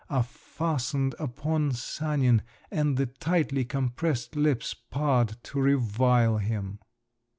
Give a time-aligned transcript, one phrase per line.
[0.09, 6.79] are fastened upon Sanin, and the tightly compressed lips part to revile him….